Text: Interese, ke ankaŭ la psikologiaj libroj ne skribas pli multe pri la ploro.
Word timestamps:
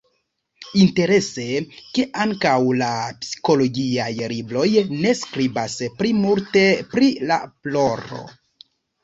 Interese, 0.83 1.43
ke 1.97 2.05
ankaŭ 2.25 2.53
la 2.79 2.87
psikologiaj 3.25 4.09
libroj 4.33 4.65
ne 4.95 5.13
skribas 5.21 5.77
pli 6.01 6.17
multe 6.25 6.65
pri 6.97 7.13
la 7.29 7.39
ploro. 7.61 8.25